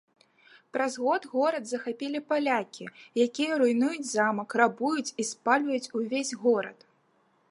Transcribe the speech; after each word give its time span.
Праз 0.75 0.93
год 1.01 1.21
горад 1.33 1.63
захапілі 1.71 2.21
палякі, 2.31 2.85
якія 3.25 3.59
руйнуюць 3.63 4.09
замак, 4.15 4.49
рабуюць 4.61 5.13
і 5.25 5.29
спальваюць 5.33 5.93
увесь 6.01 6.33
горад. 6.47 6.77